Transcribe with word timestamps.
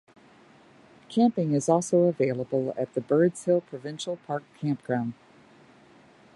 Camping 1.09 1.53
is 1.53 1.69
also 1.69 2.05
available 2.05 2.73
at 2.75 2.95
the 2.95 3.01
Birds 3.01 3.45
Hill 3.45 3.61
Provincial 3.61 4.17
Park 4.25 4.43
Campground. 4.59 5.13